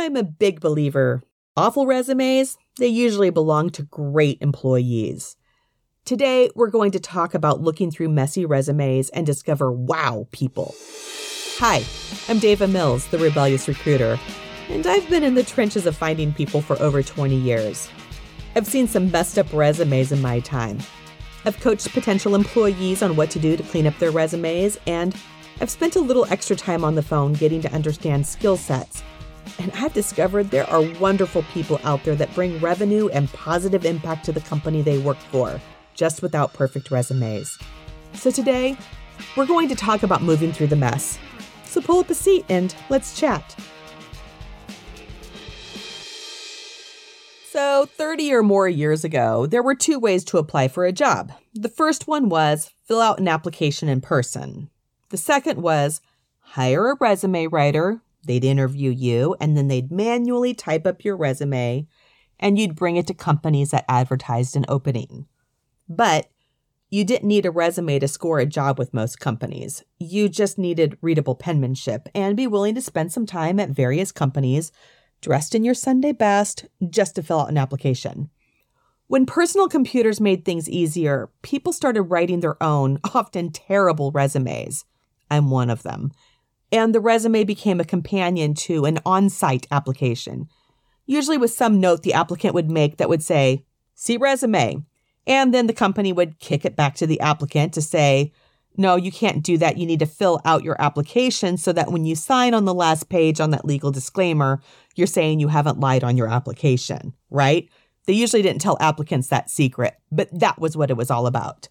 I'm 0.00 0.16
a 0.16 0.22
big 0.22 0.60
believer. 0.60 1.22
Awful 1.58 1.86
resumes, 1.86 2.56
they 2.78 2.86
usually 2.86 3.28
belong 3.28 3.68
to 3.70 3.82
great 3.82 4.38
employees. 4.40 5.36
Today, 6.06 6.48
we're 6.56 6.70
going 6.70 6.92
to 6.92 6.98
talk 6.98 7.34
about 7.34 7.60
looking 7.60 7.90
through 7.90 8.08
messy 8.08 8.46
resumes 8.46 9.10
and 9.10 9.26
discover 9.26 9.70
wow 9.70 10.26
people. 10.32 10.74
Hi, 11.58 11.84
I'm 12.30 12.40
Daava 12.40 12.68
Mills, 12.70 13.08
the 13.08 13.18
rebellious 13.18 13.68
recruiter, 13.68 14.18
and 14.70 14.86
I've 14.86 15.06
been 15.10 15.22
in 15.22 15.34
the 15.34 15.42
trenches 15.42 15.84
of 15.84 15.98
finding 15.98 16.32
people 16.32 16.62
for 16.62 16.80
over 16.80 17.02
20 17.02 17.36
years. 17.36 17.90
I've 18.56 18.66
seen 18.66 18.88
some 18.88 19.10
messed 19.10 19.38
up 19.38 19.52
resumes 19.52 20.12
in 20.12 20.22
my 20.22 20.40
time. 20.40 20.78
I've 21.44 21.60
coached 21.60 21.92
potential 21.92 22.34
employees 22.34 23.02
on 23.02 23.16
what 23.16 23.28
to 23.32 23.38
do 23.38 23.54
to 23.54 23.62
clean 23.64 23.86
up 23.86 23.98
their 23.98 24.12
resumes, 24.12 24.78
and 24.86 25.14
I've 25.60 25.68
spent 25.68 25.96
a 25.96 26.00
little 26.00 26.24
extra 26.30 26.56
time 26.56 26.84
on 26.84 26.94
the 26.94 27.02
phone 27.02 27.34
getting 27.34 27.60
to 27.60 27.72
understand 27.74 28.26
skill 28.26 28.56
sets. 28.56 29.02
And 29.58 29.72
I've 29.74 29.92
discovered 29.92 30.50
there 30.50 30.68
are 30.70 30.82
wonderful 30.98 31.42
people 31.52 31.80
out 31.84 32.04
there 32.04 32.14
that 32.14 32.34
bring 32.34 32.58
revenue 32.60 33.08
and 33.08 33.32
positive 33.32 33.84
impact 33.84 34.24
to 34.26 34.32
the 34.32 34.40
company 34.40 34.82
they 34.82 34.98
work 34.98 35.18
for, 35.18 35.60
just 35.94 36.22
without 36.22 36.52
perfect 36.52 36.90
resumes. 36.90 37.58
So 38.14 38.30
today, 38.30 38.76
we're 39.36 39.46
going 39.46 39.68
to 39.68 39.74
talk 39.74 40.02
about 40.02 40.22
moving 40.22 40.52
through 40.52 40.68
the 40.68 40.76
mess. 40.76 41.18
So 41.64 41.80
pull 41.80 42.00
up 42.00 42.10
a 42.10 42.14
seat 42.14 42.44
and 42.48 42.74
let's 42.88 43.18
chat. 43.18 43.56
So, 47.52 47.84
30 47.84 48.32
or 48.32 48.42
more 48.44 48.68
years 48.68 49.04
ago, 49.04 49.44
there 49.44 49.62
were 49.62 49.74
two 49.74 49.98
ways 49.98 50.22
to 50.26 50.38
apply 50.38 50.68
for 50.68 50.84
a 50.84 50.92
job. 50.92 51.32
The 51.52 51.68
first 51.68 52.06
one 52.06 52.28
was 52.28 52.70
fill 52.84 53.00
out 53.00 53.18
an 53.18 53.26
application 53.26 53.88
in 53.88 54.00
person. 54.00 54.70
The 55.08 55.16
second 55.16 55.60
was 55.60 56.00
hire 56.40 56.90
a 56.90 56.96
resume 57.00 57.48
writer, 57.48 58.02
they'd 58.24 58.44
interview 58.44 58.90
you, 58.90 59.36
and 59.40 59.56
then 59.56 59.68
they'd 59.68 59.90
manually 59.90 60.54
type 60.54 60.86
up 60.86 61.04
your 61.04 61.16
resume 61.16 61.86
and 62.40 62.58
you'd 62.58 62.74
bring 62.74 62.96
it 62.96 63.06
to 63.06 63.14
companies 63.14 63.70
that 63.70 63.84
advertised 63.88 64.56
an 64.56 64.64
opening. 64.68 65.26
But 65.88 66.30
you 66.90 67.04
didn't 67.04 67.28
need 67.28 67.46
a 67.46 67.50
resume 67.50 68.00
to 68.00 68.08
score 68.08 68.40
a 68.40 68.46
job 68.46 68.78
with 68.78 68.94
most 68.94 69.20
companies. 69.20 69.84
You 70.00 70.28
just 70.28 70.58
needed 70.58 70.98
readable 71.00 71.36
penmanship 71.36 72.08
and 72.14 72.36
be 72.36 72.48
willing 72.48 72.74
to 72.74 72.80
spend 72.80 73.12
some 73.12 73.26
time 73.26 73.60
at 73.60 73.70
various 73.70 74.10
companies 74.10 74.72
dressed 75.20 75.54
in 75.54 75.62
your 75.62 75.74
Sunday 75.74 76.12
best 76.12 76.66
just 76.88 77.14
to 77.14 77.22
fill 77.22 77.40
out 77.40 77.50
an 77.50 77.58
application. 77.58 78.30
When 79.06 79.26
personal 79.26 79.68
computers 79.68 80.20
made 80.20 80.44
things 80.44 80.68
easier, 80.68 81.30
people 81.42 81.72
started 81.72 82.02
writing 82.02 82.40
their 82.40 82.60
own, 82.62 82.98
often 83.14 83.52
terrible 83.52 84.10
resumes. 84.10 84.84
I'm 85.30 85.50
one 85.50 85.70
of 85.70 85.82
them. 85.82 86.10
And 86.72 86.94
the 86.94 87.00
resume 87.00 87.44
became 87.44 87.80
a 87.80 87.84
companion 87.84 88.54
to 88.54 88.84
an 88.84 88.98
on 89.04 89.28
site 89.28 89.66
application, 89.70 90.48
usually 91.06 91.38
with 91.38 91.52
some 91.52 91.80
note 91.80 92.02
the 92.02 92.14
applicant 92.14 92.54
would 92.54 92.70
make 92.70 92.96
that 92.98 93.08
would 93.08 93.22
say, 93.22 93.64
See 93.94 94.16
resume. 94.16 94.84
And 95.26 95.52
then 95.52 95.66
the 95.66 95.74
company 95.74 96.12
would 96.12 96.38
kick 96.38 96.64
it 96.64 96.76
back 96.76 96.94
to 96.96 97.06
the 97.06 97.20
applicant 97.20 97.74
to 97.74 97.82
say, 97.82 98.32
no, 98.76 98.96
you 98.96 99.10
can't 99.12 99.42
do 99.42 99.58
that. 99.58 99.76
You 99.76 99.86
need 99.86 100.00
to 100.00 100.06
fill 100.06 100.40
out 100.44 100.64
your 100.64 100.80
application 100.80 101.56
so 101.56 101.72
that 101.72 101.90
when 101.90 102.04
you 102.04 102.14
sign 102.14 102.54
on 102.54 102.64
the 102.64 102.74
last 102.74 103.08
page 103.08 103.40
on 103.40 103.50
that 103.50 103.64
legal 103.64 103.90
disclaimer, 103.90 104.62
you're 104.94 105.06
saying 105.06 105.40
you 105.40 105.48
haven't 105.48 105.80
lied 105.80 106.04
on 106.04 106.16
your 106.16 106.28
application, 106.28 107.12
right? 107.30 107.68
They 108.06 108.12
usually 108.12 108.42
didn't 108.42 108.62
tell 108.62 108.78
applicants 108.80 109.28
that 109.28 109.50
secret, 109.50 109.96
but 110.10 110.28
that 110.32 110.58
was 110.58 110.76
what 110.76 110.90
it 110.90 110.96
was 110.96 111.10
all 111.10 111.26
about. 111.26 111.68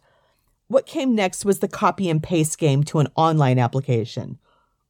What 0.67 0.85
came 0.85 1.15
next 1.15 1.45
was 1.45 1.59
the 1.59 1.67
copy 1.67 2.09
and 2.09 2.21
paste 2.21 2.59
game 2.59 2.83
to 2.85 2.99
an 2.99 3.07
online 3.15 3.57
application, 3.57 4.37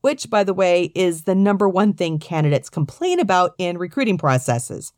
which, 0.02 0.30
by 0.30 0.44
the 0.44 0.54
way, 0.54 0.92
is 0.96 1.24
the 1.24 1.36
number 1.36 1.68
one 1.68 1.94
thing 1.94 2.20
candidates 2.20 2.70
complain 2.70 3.20
about 3.20 3.54
in 3.58 3.78
recruiting 3.78 4.18
processes. 4.18 4.94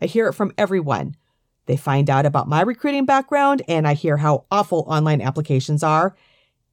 I 0.00 0.06
hear 0.06 0.28
it 0.28 0.34
from 0.34 0.52
everyone. 0.56 1.16
They 1.66 1.76
find 1.76 2.08
out 2.08 2.24
about 2.24 2.48
my 2.48 2.62
recruiting 2.62 3.04
background 3.04 3.62
and 3.68 3.86
I 3.86 3.94
hear 3.94 4.16
how 4.16 4.46
awful 4.50 4.84
online 4.86 5.20
applications 5.20 5.82
are 5.82 6.16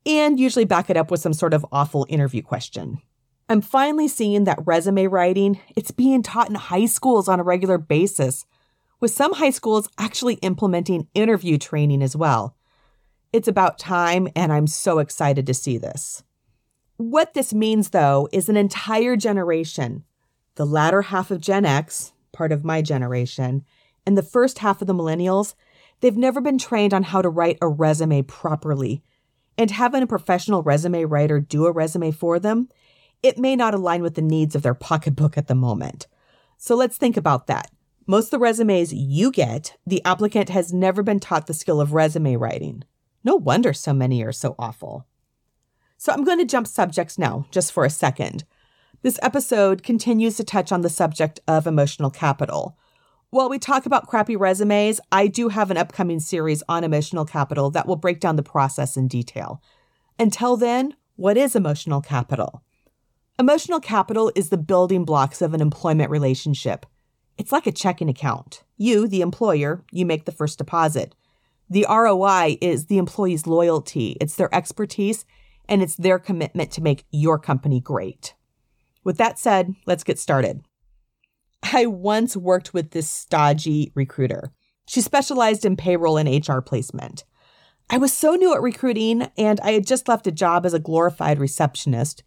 and 0.05 0.39
usually 0.39 0.65
back 0.65 0.89
it 0.89 0.97
up 0.97 1.11
with 1.11 1.19
some 1.19 1.33
sort 1.33 1.53
of 1.53 1.65
awful 1.71 2.05
interview 2.09 2.41
question. 2.41 3.01
I'm 3.49 3.61
finally 3.61 4.07
seeing 4.07 4.45
that 4.45 4.65
resume 4.65 5.07
writing, 5.07 5.59
it's 5.75 5.91
being 5.91 6.23
taught 6.23 6.49
in 6.49 6.55
high 6.55 6.85
schools 6.85 7.27
on 7.27 7.39
a 7.39 7.43
regular 7.43 7.77
basis, 7.77 8.45
with 8.99 9.11
some 9.11 9.33
high 9.33 9.51
schools 9.51 9.89
actually 9.97 10.35
implementing 10.35 11.07
interview 11.13 11.57
training 11.57 12.01
as 12.01 12.15
well. 12.15 12.55
It's 13.33 13.47
about 13.47 13.77
time, 13.77 14.27
and 14.35 14.51
I'm 14.51 14.65
so 14.65 14.99
excited 14.99 15.45
to 15.45 15.53
see 15.53 15.77
this. 15.77 16.23
What 16.97 17.33
this 17.33 17.53
means, 17.53 17.89
though, 17.89 18.29
is 18.31 18.47
an 18.47 18.57
entire 18.57 19.15
generation, 19.15 20.03
the 20.55 20.65
latter 20.65 21.03
half 21.03 21.31
of 21.31 21.41
Gen 21.41 21.65
X, 21.65 22.13
part 22.31 22.51
of 22.51 22.63
my 22.63 22.81
generation, 22.81 23.65
and 24.05 24.17
the 24.17 24.23
first 24.23 24.59
half 24.59 24.81
of 24.81 24.87
the 24.87 24.93
millennials, 24.93 25.55
they've 25.99 26.15
never 26.15 26.39
been 26.39 26.57
trained 26.57 26.93
on 26.93 27.03
how 27.03 27.21
to 27.21 27.29
write 27.29 27.57
a 27.61 27.67
resume 27.67 28.21
properly 28.21 29.03
and 29.57 29.71
having 29.71 30.03
a 30.03 30.07
professional 30.07 30.63
resume 30.63 31.05
writer 31.05 31.39
do 31.39 31.65
a 31.65 31.71
resume 31.71 32.11
for 32.11 32.39
them, 32.39 32.69
it 33.23 33.37
may 33.37 33.55
not 33.55 33.73
align 33.73 34.01
with 34.01 34.15
the 34.15 34.21
needs 34.21 34.55
of 34.55 34.61
their 34.61 34.73
pocketbook 34.73 35.37
at 35.37 35.47
the 35.47 35.55
moment. 35.55 36.07
So 36.57 36.75
let's 36.75 36.97
think 36.97 37.17
about 37.17 37.47
that. 37.47 37.71
Most 38.07 38.25
of 38.25 38.31
the 38.31 38.39
resumes 38.39 38.93
you 38.93 39.31
get, 39.31 39.77
the 39.85 40.03
applicant 40.05 40.49
has 40.49 40.73
never 40.73 41.01
been 41.01 41.19
taught 41.19 41.47
the 41.47 41.53
skill 41.53 41.81
of 41.81 41.93
resume 41.93 42.35
writing. 42.35 42.83
No 43.23 43.35
wonder 43.35 43.73
so 43.73 43.93
many 43.93 44.23
are 44.23 44.31
so 44.31 44.55
awful. 44.59 45.07
So 45.97 46.11
I'm 46.11 46.23
going 46.23 46.39
to 46.39 46.45
jump 46.45 46.67
subjects 46.67 47.17
now, 47.17 47.47
just 47.51 47.71
for 47.71 47.85
a 47.85 47.89
second. 47.89 48.43
This 49.01 49.19
episode 49.21 49.83
continues 49.83 50.37
to 50.37 50.43
touch 50.43 50.71
on 50.71 50.81
the 50.81 50.89
subject 50.89 51.39
of 51.47 51.67
emotional 51.67 52.09
capital, 52.09 52.77
while 53.35 53.49
we 53.49 53.59
talk 53.59 53.85
about 53.85 54.07
crappy 54.07 54.37
resumes, 54.37 55.01
I 55.11 55.27
do 55.27 55.49
have 55.49 55.69
an 55.69 55.75
upcoming 55.75 56.21
series 56.21 56.63
on 56.69 56.85
emotional 56.85 57.25
capital 57.25 57.69
that 57.71 57.85
will 57.85 57.97
break 57.97 58.21
down 58.21 58.37
the 58.37 58.43
process 58.43 58.95
in 58.95 59.09
detail. 59.09 59.61
Until 60.17 60.55
then, 60.55 60.95
what 61.17 61.35
is 61.35 61.53
emotional 61.53 61.99
capital? 61.99 62.63
Emotional 63.37 63.81
capital 63.81 64.31
is 64.35 64.47
the 64.47 64.57
building 64.57 65.03
blocks 65.03 65.41
of 65.41 65.53
an 65.53 65.59
employment 65.59 66.09
relationship. 66.09 66.85
It's 67.37 67.51
like 67.51 67.67
a 67.67 67.73
checking 67.73 68.07
account. 68.07 68.63
You, 68.77 69.05
the 69.05 69.19
employer, 69.19 69.83
you 69.91 70.05
make 70.05 70.23
the 70.23 70.31
first 70.31 70.57
deposit. 70.57 71.13
The 71.69 71.85
ROI 71.89 72.59
is 72.61 72.85
the 72.85 72.97
employee's 72.97 73.45
loyalty, 73.45 74.15
it's 74.21 74.35
their 74.35 74.53
expertise, 74.55 75.25
and 75.67 75.81
it's 75.81 75.95
their 75.95 76.19
commitment 76.19 76.71
to 76.71 76.81
make 76.81 77.05
your 77.11 77.39
company 77.39 77.79
great. 77.79 78.33
With 79.03 79.17
that 79.17 79.39
said, 79.39 79.75
let's 79.85 80.03
get 80.03 80.19
started. 80.19 80.61
I 81.63 81.85
once 81.85 82.37
worked 82.37 82.73
with 82.73 82.91
this 82.91 83.09
stodgy 83.09 83.91
recruiter. 83.95 84.51
She 84.87 85.01
specialized 85.01 85.65
in 85.65 85.75
payroll 85.75 86.17
and 86.17 86.47
HR 86.47 86.59
placement. 86.59 87.23
I 87.89 87.97
was 87.97 88.13
so 88.13 88.35
new 88.35 88.53
at 88.53 88.61
recruiting, 88.61 89.29
and 89.37 89.59
I 89.61 89.71
had 89.71 89.85
just 89.85 90.07
left 90.07 90.27
a 90.27 90.31
job 90.31 90.65
as 90.65 90.73
a 90.73 90.79
glorified 90.79 91.39
receptionist. 91.39 92.23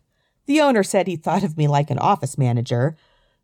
The 0.46 0.60
owner 0.60 0.82
said 0.82 1.06
he 1.06 1.16
thought 1.16 1.42
of 1.42 1.56
me 1.56 1.68
like 1.68 1.90
an 1.90 1.98
office 1.98 2.38
manager, 2.38 2.96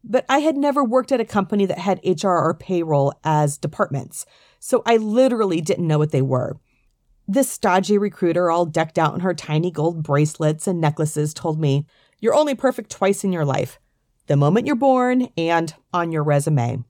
but 0.03 0.25
I 0.29 0.39
had 0.39 0.57
never 0.57 0.85
worked 0.85 1.13
at 1.13 1.21
a 1.21 1.25
company 1.25 1.67
that 1.67 1.79
had 1.79 2.01
HR 2.05 2.29
or 2.29 2.55
payroll 2.55 3.15
as 3.25 3.59
departments, 3.59 4.27
so 4.61 4.83
I 4.87 4.97
literally 4.97 5.61
didn't 5.61 5.89
know 5.89 5.99
what 5.99 6.13
they 6.13 6.23
were. 6.23 6.57
This 7.27 7.51
stodgy 7.51 7.97
recruiter, 7.99 8.51
all 8.51 8.67
decked 8.67 8.99
out 8.99 9.15
in 9.15 9.21
her 9.21 9.35
tiny 9.35 9.71
gold 9.71 10.03
bracelets 10.03 10.67
and 10.67 10.81
necklaces, 10.81 11.33
told 11.33 11.59
me, 11.59 11.87
You're 12.21 12.35
only 12.35 12.55
perfect 12.55 12.91
twice 12.91 13.25
in 13.25 13.33
your 13.33 13.45
life 13.45 13.79
the 14.27 14.37
moment 14.37 14.67
you're 14.67 14.77
born, 14.77 15.29
and 15.37 15.75
on 15.93 16.11
your 16.11 16.23
resume. 16.23 16.83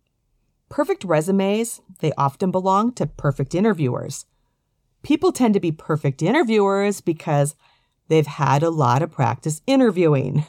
Perfect 0.68 1.04
resumes, 1.04 1.80
they 2.00 2.12
often 2.16 2.50
belong 2.50 2.92
to 2.92 3.06
perfect 3.06 3.54
interviewers. 3.54 4.26
People 5.02 5.32
tend 5.32 5.54
to 5.54 5.60
be 5.60 5.72
perfect 5.72 6.22
interviewers 6.22 7.00
because 7.00 7.54
they've 8.08 8.26
had 8.26 8.62
a 8.62 8.70
lot 8.70 9.02
of 9.02 9.10
practice 9.10 9.62
interviewing. 9.66 10.46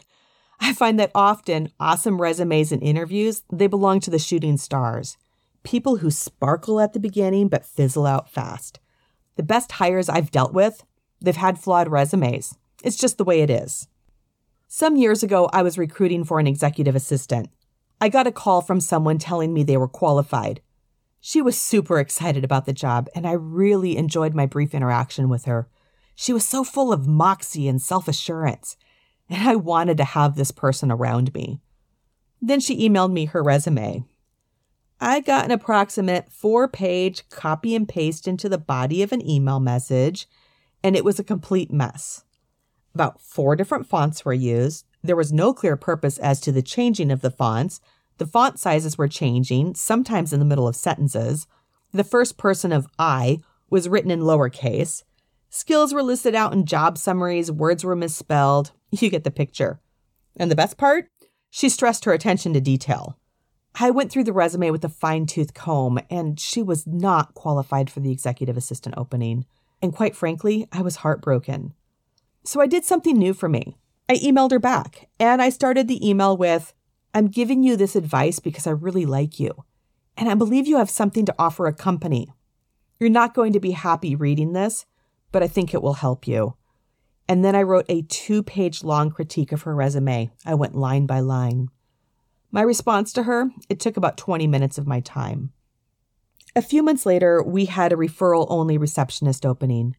I 0.59 0.73
find 0.73 0.99
that 0.99 1.11
often 1.13 1.71
awesome 1.79 2.21
resumes 2.21 2.71
and 2.71 2.81
interviews, 2.81 3.43
they 3.51 3.67
belong 3.67 3.99
to 4.01 4.11
the 4.11 4.19
shooting 4.19 4.57
stars. 4.57 5.17
People 5.63 5.97
who 5.97 6.11
sparkle 6.11 6.79
at 6.79 6.93
the 6.93 6.99
beginning 6.99 7.49
but 7.49 7.65
fizzle 7.65 8.05
out 8.05 8.29
fast. 8.29 8.79
The 9.35 9.43
best 9.43 9.73
hires 9.73 10.09
I've 10.09 10.31
dealt 10.31 10.53
with, 10.53 10.83
they've 11.21 11.35
had 11.35 11.59
flawed 11.59 11.89
resumes. 11.89 12.57
It's 12.83 12.97
just 12.97 13.17
the 13.17 13.23
way 13.23 13.41
it 13.41 13.49
is. 13.49 13.87
Some 14.67 14.97
years 14.97 15.23
ago, 15.23 15.49
I 15.53 15.61
was 15.61 15.77
recruiting 15.77 16.23
for 16.23 16.39
an 16.39 16.47
executive 16.47 16.95
assistant. 16.95 17.49
I 18.01 18.09
got 18.09 18.27
a 18.27 18.31
call 18.31 18.61
from 18.61 18.79
someone 18.79 19.17
telling 19.17 19.53
me 19.53 19.63
they 19.63 19.77
were 19.77 19.87
qualified. 19.87 20.61
She 21.19 21.41
was 21.41 21.57
super 21.57 21.99
excited 21.99 22.43
about 22.43 22.65
the 22.65 22.73
job, 22.73 23.07
and 23.15 23.25
I 23.25 23.31
really 23.31 23.97
enjoyed 23.97 24.35
my 24.35 24.45
brief 24.45 24.75
interaction 24.75 25.29
with 25.29 25.45
her. 25.45 25.67
She 26.13 26.33
was 26.33 26.45
so 26.45 26.63
full 26.63 26.93
of 26.93 27.07
moxie 27.07 27.67
and 27.67 27.81
self 27.81 28.07
assurance, 28.07 28.77
and 29.29 29.47
I 29.47 29.55
wanted 29.55 29.97
to 29.97 30.03
have 30.03 30.35
this 30.35 30.51
person 30.51 30.91
around 30.91 31.33
me. 31.33 31.61
Then 32.41 32.59
she 32.59 32.87
emailed 32.87 33.11
me 33.11 33.25
her 33.25 33.41
resume. 33.41 34.05
I 34.99 35.19
got 35.19 35.45
an 35.45 35.51
approximate 35.51 36.31
four 36.31 36.67
page 36.67 37.27
copy 37.29 37.75
and 37.75 37.87
paste 37.87 38.27
into 38.27 38.47
the 38.47 38.57
body 38.57 39.03
of 39.03 39.11
an 39.11 39.27
email 39.27 39.59
message, 39.59 40.27
and 40.83 40.95
it 40.95 41.03
was 41.03 41.19
a 41.19 41.23
complete 41.23 41.71
mess. 41.71 42.23
About 42.93 43.19
four 43.21 43.57
different 43.57 43.87
fonts 43.87 44.23
were 44.23 44.33
used. 44.33 44.85
There 45.03 45.17
was 45.17 45.33
no 45.33 45.53
clear 45.53 45.75
purpose 45.75 46.17
as 46.17 46.39
to 46.41 46.51
the 46.51 46.61
changing 46.61 47.11
of 47.11 47.21
the 47.21 47.29
fonts. 47.29 47.81
The 48.17 48.25
font 48.25 48.57
sizes 48.57 48.97
were 48.97 49.09
changing, 49.09 49.75
sometimes 49.75 50.31
in 50.31 50.39
the 50.39 50.45
middle 50.45 50.67
of 50.67 50.77
sentences. 50.77 51.45
The 51.91 52.05
first 52.05 52.37
person 52.37 52.71
of 52.71 52.87
I 52.97 53.39
was 53.69 53.89
written 53.89 54.11
in 54.11 54.21
lowercase. 54.21 55.03
Skills 55.49 55.93
were 55.93 56.03
listed 56.03 56.35
out 56.35 56.53
in 56.53 56.65
job 56.65 56.97
summaries, 56.97 57.51
words 57.51 57.83
were 57.83 57.95
misspelled. 57.95 58.71
You 58.91 59.09
get 59.09 59.25
the 59.25 59.31
picture. 59.31 59.81
And 60.37 60.49
the 60.49 60.55
best 60.55 60.77
part? 60.77 61.09
She 61.49 61.67
stressed 61.67 62.05
her 62.05 62.13
attention 62.13 62.53
to 62.53 62.61
detail. 62.61 63.17
I 63.77 63.91
went 63.91 64.11
through 64.11 64.23
the 64.23 64.33
resume 64.33 64.71
with 64.71 64.85
a 64.85 64.89
fine 64.89 65.25
tooth 65.25 65.53
comb, 65.53 65.99
and 66.09 66.39
she 66.39 66.61
was 66.61 66.87
not 66.87 67.33
qualified 67.33 67.89
for 67.89 67.99
the 67.99 68.11
executive 68.11 68.55
assistant 68.55 68.95
opening. 68.97 69.45
And 69.81 69.93
quite 69.93 70.15
frankly, 70.15 70.67
I 70.71 70.81
was 70.81 70.97
heartbroken. 70.97 71.73
So 72.45 72.61
I 72.61 72.67
did 72.67 72.85
something 72.85 73.17
new 73.17 73.33
for 73.33 73.49
me. 73.49 73.75
I 74.07 74.15
emailed 74.15 74.51
her 74.51 74.59
back, 74.59 75.09
and 75.19 75.41
I 75.41 75.49
started 75.49 75.87
the 75.87 76.07
email 76.07 76.37
with 76.37 76.73
I'm 77.13 77.27
giving 77.27 77.63
you 77.63 77.75
this 77.75 77.95
advice 77.95 78.39
because 78.39 78.67
I 78.67 78.71
really 78.71 79.05
like 79.05 79.39
you, 79.39 79.65
and 80.15 80.29
I 80.29 80.35
believe 80.35 80.67
you 80.67 80.77
have 80.77 80.89
something 80.89 81.25
to 81.25 81.35
offer 81.37 81.65
a 81.65 81.73
company. 81.73 82.31
You're 82.99 83.09
not 83.09 83.33
going 83.33 83.51
to 83.53 83.59
be 83.59 83.71
happy 83.71 84.15
reading 84.15 84.53
this, 84.53 84.85
but 85.31 85.43
I 85.43 85.47
think 85.47 85.73
it 85.73 85.81
will 85.81 85.95
help 85.95 86.27
you. 86.27 86.55
And 87.27 87.43
then 87.43 87.55
I 87.55 87.63
wrote 87.63 87.85
a 87.89 88.03
two 88.03 88.43
page 88.43 88.83
long 88.83 89.09
critique 89.09 89.51
of 89.51 89.63
her 89.63 89.75
resume. 89.75 90.31
I 90.45 90.53
went 90.53 90.75
line 90.75 91.05
by 91.05 91.19
line. 91.19 91.69
My 92.55 92.61
response 92.61 93.11
to 93.11 93.23
her, 93.23 93.49
it 93.67 93.81
took 93.81 93.97
about 93.97 94.15
20 94.15 94.47
minutes 94.47 94.77
of 94.77 94.87
my 94.87 95.01
time. 95.01 95.51
A 96.55 96.61
few 96.61 96.83
months 96.83 97.05
later, 97.05 97.43
we 97.43 97.65
had 97.65 97.91
a 97.91 97.97
referral 97.97 98.47
only 98.49 98.77
receptionist 98.77 99.45
opening. 99.45 99.97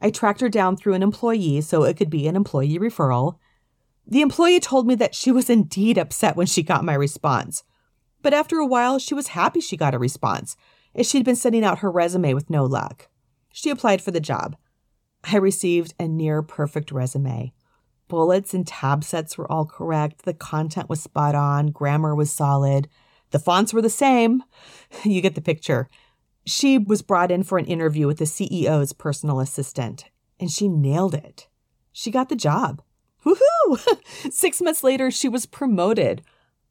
I 0.00 0.10
tracked 0.10 0.40
her 0.40 0.48
down 0.48 0.76
through 0.76 0.94
an 0.94 1.02
employee 1.02 1.60
so 1.60 1.82
it 1.82 1.96
could 1.96 2.08
be 2.08 2.28
an 2.28 2.36
employee 2.36 2.78
referral. 2.78 3.38
The 4.06 4.20
employee 4.20 4.60
told 4.60 4.86
me 4.86 4.94
that 4.94 5.16
she 5.16 5.32
was 5.32 5.50
indeed 5.50 5.98
upset 5.98 6.36
when 6.36 6.46
she 6.46 6.62
got 6.62 6.84
my 6.84 6.94
response. 6.94 7.64
But 8.22 8.32
after 8.32 8.58
a 8.58 8.66
while, 8.66 9.00
she 9.00 9.14
was 9.14 9.34
happy 9.34 9.60
she 9.60 9.76
got 9.76 9.92
a 9.92 9.98
response, 9.98 10.54
as 10.94 11.10
she'd 11.10 11.24
been 11.24 11.34
sending 11.34 11.64
out 11.64 11.80
her 11.80 11.90
resume 11.90 12.32
with 12.32 12.48
no 12.48 12.64
luck. 12.64 13.08
She 13.52 13.70
applied 13.70 14.02
for 14.02 14.12
the 14.12 14.20
job. 14.20 14.54
I 15.24 15.36
received 15.38 15.94
a 15.98 16.06
near 16.06 16.42
perfect 16.42 16.92
resume. 16.92 17.54
Bullets 18.08 18.54
and 18.54 18.66
tab 18.66 19.04
sets 19.04 19.38
were 19.38 19.50
all 19.50 19.66
correct. 19.66 20.24
The 20.24 20.34
content 20.34 20.88
was 20.88 21.02
spot 21.02 21.34
on. 21.34 21.68
Grammar 21.68 22.14
was 22.14 22.32
solid. 22.32 22.88
The 23.30 23.38
fonts 23.38 23.72
were 23.72 23.82
the 23.82 23.90
same. 23.90 24.42
You 25.04 25.20
get 25.20 25.34
the 25.34 25.40
picture. 25.40 25.88
She 26.46 26.78
was 26.78 27.02
brought 27.02 27.30
in 27.30 27.42
for 27.42 27.58
an 27.58 27.66
interview 27.66 28.06
with 28.06 28.18
the 28.18 28.24
CEO's 28.24 28.94
personal 28.94 29.38
assistant, 29.38 30.06
and 30.40 30.50
she 30.50 30.66
nailed 30.66 31.14
it. 31.14 31.46
She 31.92 32.10
got 32.10 32.30
the 32.30 32.36
job. 32.36 32.80
Woohoo! 33.24 33.78
Six 34.32 34.62
months 34.62 34.82
later, 34.82 35.10
she 35.10 35.28
was 35.28 35.44
promoted. 35.44 36.22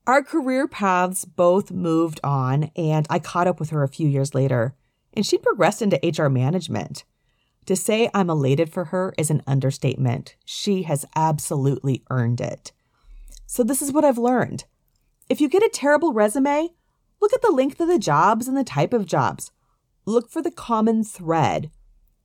Our 0.08 0.24
career 0.24 0.68
paths 0.68 1.26
both 1.26 1.70
moved 1.70 2.20
on, 2.24 2.72
and 2.76 3.06
I 3.10 3.20
caught 3.20 3.48
up 3.48 3.60
with 3.60 3.70
her 3.70 3.84
a 3.84 3.90
few 3.90 4.08
years 4.08 4.34
later, 4.34 4.74
and 5.14 5.26
she'd 5.26 5.44
progressed 5.44 5.82
into 5.82 6.00
HR 6.02 6.30
management. 6.30 7.04
To 7.68 7.76
say 7.76 8.10
I'm 8.14 8.30
elated 8.30 8.72
for 8.72 8.86
her 8.86 9.14
is 9.18 9.30
an 9.30 9.44
understatement. 9.46 10.36
She 10.46 10.84
has 10.84 11.06
absolutely 11.16 12.02
earned 12.10 12.40
it. 12.40 12.72
So, 13.46 13.62
this 13.62 13.82
is 13.82 13.92
what 13.92 14.06
I've 14.06 14.18
learned. 14.18 14.64
If 15.30 15.42
you 15.42 15.50
get 15.50 15.64
a 15.64 15.70
terrible 15.70 16.14
resume, 16.14 16.70
look 17.22 17.34
at 17.34 17.42
the 17.42 17.52
length 17.52 17.82
of 17.82 17.90
the 17.90 18.00
jobs 18.00 18.48
and 18.48 18.56
the 18.56 18.64
type 18.64 18.94
of 18.94 19.06
jobs. 19.06 19.52
Look 20.06 20.30
for 20.30 20.42
the 20.42 20.52
common 20.52 21.04
thread. 21.04 21.70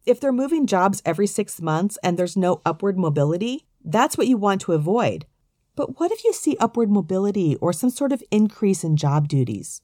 If 0.06 0.20
they're 0.20 0.32
moving 0.32 0.66
jobs 0.66 1.02
every 1.04 1.26
six 1.26 1.60
months 1.60 1.98
and 2.04 2.16
there's 2.16 2.36
no 2.36 2.62
upward 2.64 2.96
mobility, 2.96 3.66
that's 3.84 4.16
what 4.16 4.28
you 4.28 4.36
want 4.36 4.60
to 4.62 4.72
avoid. 4.72 5.26
But 5.74 5.98
what 5.98 6.12
if 6.12 6.22
you 6.22 6.32
see 6.32 6.56
upward 6.60 6.90
mobility 6.90 7.56
or 7.56 7.72
some 7.72 7.90
sort 7.90 8.12
of 8.12 8.22
increase 8.30 8.84
in 8.84 8.96
job 8.96 9.26
duties? 9.26 9.82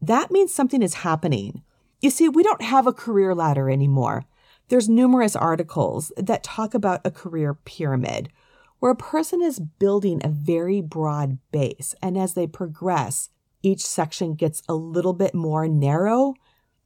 That 0.00 0.30
means 0.30 0.54
something 0.54 0.82
is 0.82 0.94
happening. 0.94 1.62
You 2.00 2.10
see, 2.10 2.28
we 2.28 2.44
don't 2.44 2.62
have 2.62 2.86
a 2.86 2.92
career 2.92 3.34
ladder 3.34 3.68
anymore. 3.68 4.24
There's 4.68 4.88
numerous 4.88 5.36
articles 5.36 6.12
that 6.16 6.42
talk 6.42 6.74
about 6.74 7.02
a 7.04 7.10
career 7.10 7.54
pyramid 7.54 8.30
where 8.78 8.92
a 8.92 8.96
person 8.96 9.42
is 9.42 9.60
building 9.60 10.20
a 10.22 10.28
very 10.28 10.80
broad 10.80 11.38
base. 11.52 11.94
And 12.02 12.18
as 12.18 12.34
they 12.34 12.46
progress, 12.46 13.30
each 13.62 13.84
section 13.84 14.34
gets 14.34 14.62
a 14.68 14.74
little 14.74 15.12
bit 15.12 15.34
more 15.34 15.66
narrow, 15.68 16.34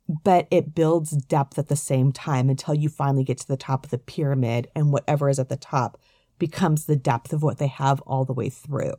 but 0.08 0.46
it 0.50 0.74
builds 0.74 1.10
depth 1.10 1.58
at 1.58 1.68
the 1.68 1.76
same 1.76 2.12
time 2.12 2.48
until 2.48 2.74
you 2.74 2.88
finally 2.88 3.24
get 3.24 3.38
to 3.38 3.48
the 3.48 3.56
top 3.56 3.84
of 3.84 3.90
the 3.90 3.98
pyramid 3.98 4.68
and 4.74 4.92
whatever 4.92 5.28
is 5.28 5.38
at 5.38 5.48
the 5.48 5.56
top 5.56 6.00
becomes 6.38 6.86
the 6.86 6.96
depth 6.96 7.32
of 7.32 7.42
what 7.42 7.58
they 7.58 7.66
have 7.66 8.00
all 8.02 8.24
the 8.24 8.32
way 8.32 8.48
through. 8.48 8.94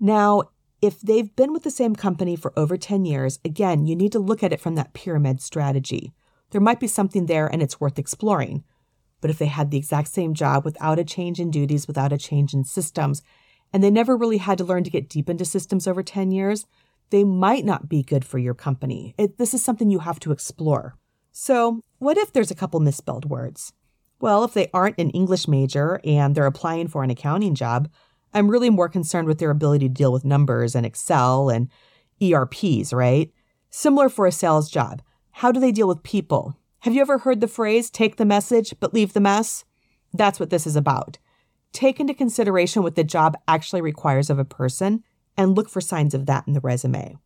Now, 0.00 0.44
if 0.80 1.00
they've 1.00 1.34
been 1.36 1.52
with 1.52 1.62
the 1.62 1.70
same 1.70 1.94
company 1.94 2.34
for 2.34 2.58
over 2.58 2.76
10 2.76 3.04
years, 3.04 3.38
again, 3.44 3.86
you 3.86 3.94
need 3.94 4.12
to 4.12 4.18
look 4.18 4.42
at 4.42 4.52
it 4.52 4.60
from 4.60 4.74
that 4.74 4.94
pyramid 4.94 5.40
strategy 5.40 6.12
there 6.52 6.60
might 6.60 6.80
be 6.80 6.86
something 6.86 7.26
there 7.26 7.46
and 7.46 7.62
it's 7.62 7.80
worth 7.80 7.98
exploring. 7.98 8.64
But 9.20 9.30
if 9.30 9.38
they 9.38 9.46
had 9.46 9.70
the 9.70 9.78
exact 9.78 10.08
same 10.08 10.34
job 10.34 10.64
without 10.64 10.98
a 10.98 11.04
change 11.04 11.40
in 11.40 11.50
duties, 11.50 11.86
without 11.86 12.12
a 12.12 12.18
change 12.18 12.54
in 12.54 12.64
systems, 12.64 13.22
and 13.72 13.82
they 13.82 13.90
never 13.90 14.16
really 14.16 14.38
had 14.38 14.58
to 14.58 14.64
learn 14.64 14.84
to 14.84 14.90
get 14.90 15.08
deep 15.08 15.30
into 15.30 15.44
systems 15.44 15.86
over 15.86 16.02
10 16.02 16.30
years, 16.30 16.66
they 17.10 17.24
might 17.24 17.64
not 17.64 17.88
be 17.88 18.02
good 18.02 18.24
for 18.24 18.38
your 18.38 18.54
company. 18.54 19.14
It, 19.18 19.38
this 19.38 19.54
is 19.54 19.62
something 19.62 19.90
you 19.90 20.00
have 20.00 20.20
to 20.20 20.32
explore. 20.32 20.96
So, 21.30 21.80
what 21.98 22.18
if 22.18 22.32
there's 22.32 22.50
a 22.50 22.54
couple 22.54 22.80
misspelled 22.80 23.30
words? 23.30 23.72
Well, 24.20 24.44
if 24.44 24.54
they 24.54 24.70
aren't 24.72 24.98
an 24.98 25.10
English 25.10 25.48
major 25.48 26.00
and 26.04 26.34
they're 26.34 26.46
applying 26.46 26.88
for 26.88 27.02
an 27.02 27.10
accounting 27.10 27.54
job, 27.54 27.88
I'm 28.34 28.50
really 28.50 28.70
more 28.70 28.88
concerned 28.88 29.28
with 29.28 29.38
their 29.38 29.50
ability 29.50 29.88
to 29.88 29.94
deal 29.94 30.12
with 30.12 30.24
numbers 30.24 30.74
and 30.74 30.86
Excel 30.86 31.48
and 31.48 31.68
ERPs, 32.22 32.92
right? 32.92 33.32
Similar 33.70 34.08
for 34.08 34.26
a 34.26 34.32
sales 34.32 34.70
job. 34.70 35.02
How 35.32 35.50
do 35.50 35.60
they 35.60 35.72
deal 35.72 35.88
with 35.88 36.02
people? 36.02 36.56
Have 36.80 36.94
you 36.94 37.00
ever 37.00 37.18
heard 37.18 37.40
the 37.40 37.48
phrase, 37.48 37.90
take 37.90 38.16
the 38.16 38.24
message, 38.24 38.74
but 38.80 38.94
leave 38.94 39.12
the 39.12 39.20
mess? 39.20 39.64
That's 40.12 40.38
what 40.38 40.50
this 40.50 40.66
is 40.66 40.76
about. 40.76 41.18
Take 41.72 41.98
into 41.98 42.14
consideration 42.14 42.82
what 42.82 42.96
the 42.96 43.04
job 43.04 43.36
actually 43.48 43.80
requires 43.80 44.30
of 44.30 44.38
a 44.38 44.44
person 44.44 45.02
and 45.36 45.56
look 45.56 45.68
for 45.68 45.80
signs 45.80 46.14
of 46.14 46.26
that 46.26 46.46
in 46.46 46.52
the 46.52 46.60
resume. 46.60 47.16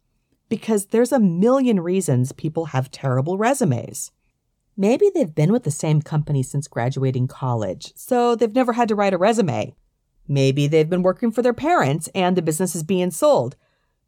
Because 0.49 0.87
there's 0.87 1.12
a 1.12 1.19
million 1.19 1.81
reasons 1.81 2.32
people 2.32 2.67
have 2.67 2.91
terrible 2.91 3.37
resumes. 3.37 4.12
Maybe 4.76 5.11
they've 5.12 5.35
been 5.35 5.52
with 5.52 5.64
the 5.64 5.70
same 5.70 6.02
company 6.02 6.43
since 6.43 6.69
graduating 6.69 7.26
college, 7.26 7.92
so 7.97 8.37
they've 8.37 8.54
never 8.54 8.75
had 8.75 8.88
to 8.88 8.95
write 8.95 9.14
a 9.14 9.19
resume. 9.19 9.75
Maybe 10.28 10.66
they've 10.66 10.88
been 10.88 11.02
working 11.02 11.33
for 11.33 11.42
their 11.42 11.54
parents 11.54 12.09
and 12.14 12.37
the 12.37 12.42
business 12.42 12.76
is 12.76 12.83
being 12.83 13.11
sold, 13.11 13.57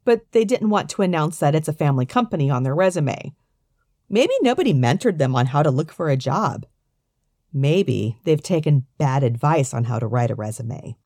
but 0.05 0.31
they 0.31 0.45
didn't 0.45 0.69
want 0.69 0.89
to 0.91 1.01
announce 1.01 1.39
that 1.39 1.55
it's 1.55 1.67
a 1.67 1.73
family 1.73 2.05
company 2.05 2.49
on 2.49 2.63
their 2.63 2.75
resume. 2.75 3.33
Maybe 4.09 4.33
nobody 4.41 4.73
mentored 4.73 5.17
them 5.19 5.35
on 5.35 5.47
how 5.47 5.61
to 5.61 5.71
look 5.71 5.91
for 5.91 6.09
a 6.09 6.17
job. 6.17 6.65
Maybe 7.53 8.17
they've 8.23 8.41
taken 8.41 8.85
bad 8.97 9.23
advice 9.23 9.73
on 9.73 9.85
how 9.85 9.99
to 9.99 10.07
write 10.07 10.31
a 10.31 10.35
resume. 10.35 10.97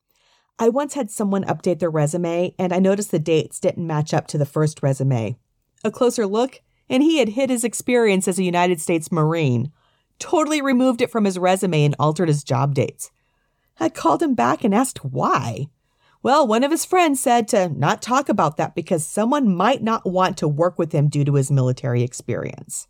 I 0.58 0.68
once 0.68 0.94
had 0.94 1.10
someone 1.10 1.44
update 1.44 1.80
their 1.80 1.90
resume 1.90 2.54
and 2.58 2.72
I 2.72 2.78
noticed 2.78 3.10
the 3.10 3.18
dates 3.18 3.60
didn't 3.60 3.86
match 3.86 4.14
up 4.14 4.26
to 4.28 4.38
the 4.38 4.46
first 4.46 4.82
resume. 4.82 5.36
A 5.82 5.90
closer 5.90 6.26
look, 6.26 6.62
and 6.88 7.02
he 7.02 7.18
had 7.18 7.30
hid 7.30 7.50
his 7.50 7.64
experience 7.64 8.28
as 8.28 8.38
a 8.38 8.44
United 8.44 8.80
States 8.80 9.10
Marine, 9.10 9.72
totally 10.18 10.62
removed 10.62 11.00
it 11.02 11.10
from 11.10 11.24
his 11.24 11.38
resume 11.38 11.84
and 11.84 11.96
altered 11.98 12.28
his 12.28 12.44
job 12.44 12.74
dates. 12.74 13.10
I 13.80 13.88
called 13.88 14.22
him 14.22 14.34
back 14.34 14.64
and 14.64 14.74
asked 14.74 15.04
why. 15.04 15.68
Well, 16.22 16.46
one 16.46 16.64
of 16.64 16.70
his 16.70 16.84
friends 16.84 17.20
said 17.20 17.48
to 17.48 17.68
not 17.68 18.00
talk 18.00 18.28
about 18.28 18.56
that 18.56 18.74
because 18.74 19.04
someone 19.04 19.54
might 19.54 19.82
not 19.82 20.06
want 20.06 20.38
to 20.38 20.48
work 20.48 20.78
with 20.78 20.92
him 20.92 21.08
due 21.08 21.24
to 21.24 21.34
his 21.34 21.50
military 21.50 22.02
experience. 22.02 22.86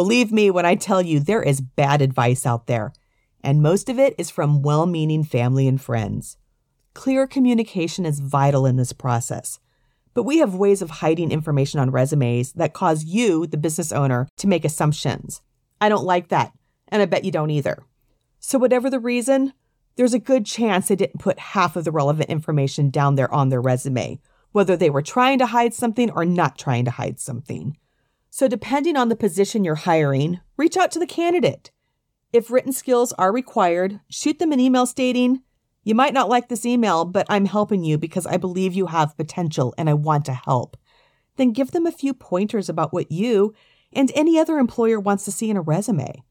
Believe 0.00 0.32
me 0.32 0.50
when 0.50 0.64
I 0.64 0.76
tell 0.76 1.02
you 1.02 1.20
there 1.20 1.42
is 1.42 1.60
bad 1.60 2.00
advice 2.00 2.46
out 2.46 2.66
there, 2.66 2.94
and 3.44 3.60
most 3.60 3.90
of 3.90 3.98
it 3.98 4.14
is 4.16 4.30
from 4.30 4.62
well 4.62 4.86
meaning 4.86 5.24
family 5.24 5.68
and 5.68 5.78
friends. 5.78 6.38
Clear 6.94 7.26
communication 7.26 8.06
is 8.06 8.18
vital 8.18 8.64
in 8.64 8.76
this 8.76 8.94
process. 8.94 9.58
But 10.14 10.22
we 10.22 10.38
have 10.38 10.54
ways 10.54 10.80
of 10.80 10.88
hiding 10.88 11.30
information 11.30 11.80
on 11.80 11.90
resumes 11.90 12.54
that 12.54 12.72
cause 12.72 13.04
you, 13.04 13.46
the 13.46 13.58
business 13.58 13.92
owner, 13.92 14.26
to 14.38 14.46
make 14.46 14.64
assumptions. 14.64 15.42
I 15.82 15.90
don't 15.90 16.06
like 16.06 16.28
that, 16.28 16.54
and 16.88 17.02
I 17.02 17.04
bet 17.04 17.26
you 17.26 17.30
don't 17.30 17.50
either. 17.50 17.84
So, 18.38 18.58
whatever 18.58 18.88
the 18.88 18.98
reason, 18.98 19.52
there's 19.96 20.14
a 20.14 20.18
good 20.18 20.46
chance 20.46 20.88
they 20.88 20.96
didn't 20.96 21.20
put 21.20 21.38
half 21.38 21.76
of 21.76 21.84
the 21.84 21.92
relevant 21.92 22.30
information 22.30 22.88
down 22.88 23.16
there 23.16 23.30
on 23.34 23.50
their 23.50 23.60
resume, 23.60 24.18
whether 24.52 24.78
they 24.78 24.88
were 24.88 25.02
trying 25.02 25.38
to 25.40 25.46
hide 25.48 25.74
something 25.74 26.10
or 26.12 26.24
not 26.24 26.56
trying 26.56 26.86
to 26.86 26.90
hide 26.90 27.20
something. 27.20 27.76
So, 28.30 28.46
depending 28.46 28.96
on 28.96 29.08
the 29.08 29.16
position 29.16 29.64
you're 29.64 29.74
hiring, 29.74 30.40
reach 30.56 30.76
out 30.76 30.92
to 30.92 30.98
the 31.00 31.06
candidate. 31.06 31.72
If 32.32 32.50
written 32.50 32.72
skills 32.72 33.12
are 33.14 33.32
required, 33.32 34.00
shoot 34.08 34.38
them 34.38 34.52
an 34.52 34.60
email 34.60 34.86
stating, 34.86 35.42
You 35.82 35.96
might 35.96 36.14
not 36.14 36.28
like 36.28 36.48
this 36.48 36.64
email, 36.64 37.04
but 37.04 37.26
I'm 37.28 37.46
helping 37.46 37.82
you 37.82 37.98
because 37.98 38.26
I 38.26 38.36
believe 38.36 38.72
you 38.72 38.86
have 38.86 39.16
potential 39.16 39.74
and 39.76 39.90
I 39.90 39.94
want 39.94 40.24
to 40.26 40.32
help. 40.32 40.76
Then 41.36 41.52
give 41.52 41.72
them 41.72 41.86
a 41.86 41.92
few 41.92 42.14
pointers 42.14 42.68
about 42.68 42.92
what 42.92 43.10
you 43.10 43.52
and 43.92 44.12
any 44.14 44.38
other 44.38 44.58
employer 44.58 45.00
wants 45.00 45.24
to 45.24 45.32
see 45.32 45.50
in 45.50 45.56
a 45.56 45.60
resume. 45.62 46.22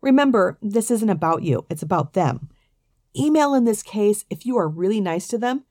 Remember, 0.00 0.58
this 0.62 0.92
isn't 0.92 1.10
about 1.10 1.42
you, 1.42 1.66
it's 1.68 1.82
about 1.82 2.12
them. 2.12 2.50
Email 3.18 3.52
in 3.54 3.64
this 3.64 3.82
case, 3.82 4.24
if 4.30 4.46
you 4.46 4.56
are 4.56 4.68
really 4.68 5.00
nice 5.00 5.26
to 5.28 5.38
them, 5.38 5.64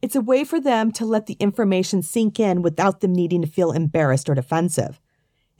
It's 0.00 0.16
a 0.16 0.20
way 0.20 0.44
for 0.44 0.60
them 0.60 0.92
to 0.92 1.04
let 1.04 1.26
the 1.26 1.36
information 1.40 2.02
sink 2.02 2.38
in 2.38 2.62
without 2.62 3.00
them 3.00 3.12
needing 3.12 3.42
to 3.42 3.48
feel 3.48 3.72
embarrassed 3.72 4.28
or 4.28 4.34
defensive. 4.34 5.00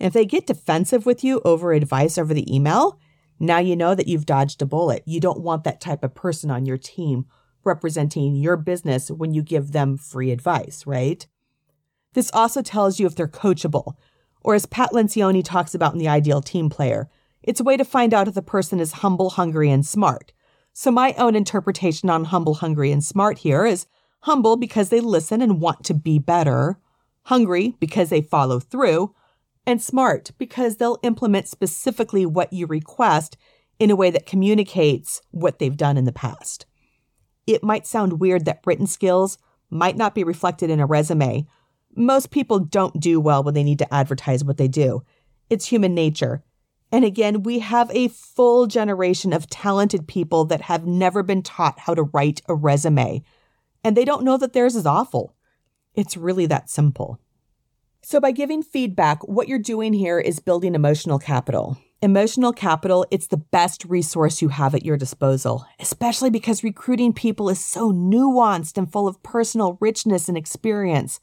And 0.00 0.08
if 0.08 0.12
they 0.12 0.24
get 0.24 0.46
defensive 0.46 1.06
with 1.06 1.24
you 1.24 1.40
over 1.44 1.72
advice 1.72 2.18
over 2.18 2.32
the 2.32 2.52
email, 2.54 2.98
now 3.40 3.58
you 3.58 3.76
know 3.76 3.94
that 3.94 4.08
you've 4.08 4.26
dodged 4.26 4.62
a 4.62 4.66
bullet. 4.66 5.02
You 5.06 5.20
don't 5.20 5.40
want 5.40 5.64
that 5.64 5.80
type 5.80 6.02
of 6.02 6.14
person 6.14 6.50
on 6.50 6.66
your 6.66 6.78
team 6.78 7.26
representing 7.64 8.34
your 8.36 8.56
business 8.56 9.10
when 9.10 9.34
you 9.34 9.42
give 9.42 9.72
them 9.72 9.96
free 9.96 10.30
advice, 10.30 10.86
right? 10.86 11.26
This 12.14 12.30
also 12.32 12.62
tells 12.62 12.98
you 12.98 13.06
if 13.06 13.14
they're 13.14 13.28
coachable, 13.28 13.94
or 14.40 14.54
as 14.54 14.66
Pat 14.66 14.92
Lencioni 14.92 15.44
talks 15.44 15.74
about 15.74 15.92
in 15.92 15.98
The 15.98 16.08
Ideal 16.08 16.40
Team 16.40 16.70
Player, 16.70 17.08
it's 17.42 17.60
a 17.60 17.64
way 17.64 17.76
to 17.76 17.84
find 17.84 18.14
out 18.14 18.28
if 18.28 18.34
the 18.34 18.42
person 18.42 18.80
is 18.80 18.92
humble, 18.92 19.30
hungry, 19.30 19.70
and 19.70 19.84
smart. 19.84 20.32
So, 20.72 20.90
my 20.90 21.12
own 21.14 21.34
interpretation 21.34 22.08
on 22.08 22.24
humble, 22.24 22.54
hungry, 22.54 22.90
and 22.92 23.04
smart 23.04 23.38
here 23.38 23.66
is 23.66 23.86
humble 24.20 24.56
because 24.56 24.88
they 24.88 25.00
listen 25.00 25.42
and 25.42 25.60
want 25.60 25.84
to 25.84 25.94
be 25.94 26.18
better, 26.18 26.78
hungry 27.24 27.74
because 27.80 28.10
they 28.10 28.20
follow 28.20 28.60
through, 28.60 29.14
and 29.68 29.82
smart 29.82 30.30
because 30.38 30.76
they'll 30.76 30.98
implement 31.02 31.46
specifically 31.46 32.24
what 32.24 32.54
you 32.54 32.66
request 32.66 33.36
in 33.78 33.90
a 33.90 33.96
way 33.96 34.10
that 34.10 34.24
communicates 34.24 35.20
what 35.30 35.58
they've 35.58 35.76
done 35.76 35.98
in 35.98 36.06
the 36.06 36.10
past. 36.10 36.64
It 37.46 37.62
might 37.62 37.86
sound 37.86 38.18
weird 38.18 38.46
that 38.46 38.62
written 38.64 38.86
skills 38.86 39.36
might 39.68 39.98
not 39.98 40.14
be 40.14 40.24
reflected 40.24 40.70
in 40.70 40.80
a 40.80 40.86
resume. 40.86 41.46
Most 41.94 42.30
people 42.30 42.58
don't 42.60 42.98
do 42.98 43.20
well 43.20 43.42
when 43.44 43.52
they 43.52 43.62
need 43.62 43.78
to 43.80 43.94
advertise 43.94 44.42
what 44.42 44.56
they 44.56 44.68
do. 44.68 45.02
It's 45.50 45.66
human 45.66 45.94
nature. 45.94 46.42
And 46.90 47.04
again, 47.04 47.42
we 47.42 47.58
have 47.58 47.90
a 47.90 48.08
full 48.08 48.68
generation 48.68 49.34
of 49.34 49.50
talented 49.50 50.08
people 50.08 50.46
that 50.46 50.62
have 50.62 50.86
never 50.86 51.22
been 51.22 51.42
taught 51.42 51.80
how 51.80 51.94
to 51.94 52.04
write 52.04 52.40
a 52.48 52.54
resume, 52.54 53.22
and 53.84 53.94
they 53.94 54.06
don't 54.06 54.24
know 54.24 54.38
that 54.38 54.54
theirs 54.54 54.76
is 54.76 54.86
awful. 54.86 55.34
It's 55.94 56.16
really 56.16 56.46
that 56.46 56.70
simple. 56.70 57.20
So, 58.02 58.20
by 58.20 58.30
giving 58.30 58.62
feedback, 58.62 59.26
what 59.26 59.48
you're 59.48 59.58
doing 59.58 59.92
here 59.92 60.18
is 60.18 60.40
building 60.40 60.74
emotional 60.74 61.18
capital. 61.18 61.78
Emotional 62.00 62.52
capital, 62.52 63.04
it's 63.10 63.26
the 63.26 63.36
best 63.36 63.84
resource 63.84 64.40
you 64.40 64.48
have 64.48 64.74
at 64.74 64.84
your 64.84 64.96
disposal, 64.96 65.66
especially 65.80 66.30
because 66.30 66.62
recruiting 66.62 67.12
people 67.12 67.48
is 67.48 67.62
so 67.62 67.92
nuanced 67.92 68.78
and 68.78 68.90
full 68.90 69.08
of 69.08 69.22
personal 69.22 69.76
richness 69.80 70.28
and 70.28 70.38
experience. 70.38 71.18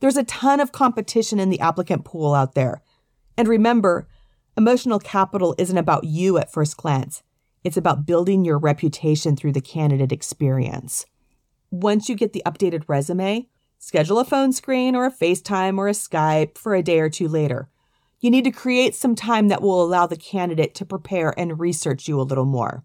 There's 0.00 0.16
a 0.16 0.24
ton 0.24 0.60
of 0.60 0.72
competition 0.72 1.38
in 1.38 1.50
the 1.50 1.60
applicant 1.60 2.04
pool 2.04 2.34
out 2.34 2.54
there. 2.54 2.82
And 3.36 3.46
remember, 3.46 4.08
Emotional 4.58 4.98
capital 4.98 5.54
isn't 5.56 5.78
about 5.78 6.02
you 6.02 6.36
at 6.36 6.50
first 6.50 6.76
glance. 6.76 7.22
It's 7.62 7.76
about 7.76 8.06
building 8.06 8.44
your 8.44 8.58
reputation 8.58 9.36
through 9.36 9.52
the 9.52 9.60
candidate 9.60 10.10
experience. 10.10 11.06
Once 11.70 12.08
you 12.08 12.16
get 12.16 12.32
the 12.32 12.42
updated 12.44 12.82
resume, 12.88 13.48
schedule 13.78 14.18
a 14.18 14.24
phone 14.24 14.52
screen 14.52 14.94
or 14.94 15.06
a 15.06 15.12
FaceTime 15.12 15.78
or 15.78 15.88
a 15.88 15.92
Skype 15.92 16.58
for 16.58 16.74
a 16.74 16.82
day 16.82 17.00
or 17.00 17.08
two 17.08 17.28
later. 17.28 17.68
You 18.20 18.30
need 18.30 18.44
to 18.44 18.50
create 18.50 18.94
some 18.94 19.14
time 19.14 19.48
that 19.48 19.62
will 19.62 19.82
allow 19.82 20.06
the 20.06 20.16
candidate 20.16 20.74
to 20.76 20.84
prepare 20.84 21.38
and 21.38 21.60
research 21.60 22.08
you 22.08 22.20
a 22.20 22.22
little 22.22 22.44
more. 22.44 22.84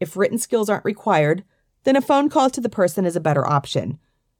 If 0.00 0.16
written 0.16 0.38
skills 0.38 0.68
aren't 0.68 0.84
required, 0.84 1.44
then 1.84 1.96
a 1.96 2.00
phone 2.00 2.28
call 2.28 2.50
to 2.50 2.60
the 2.60 2.68
person 2.68 3.04
is 3.04 3.16
a 3.16 3.20
better 3.20 3.46
option. 3.46 3.98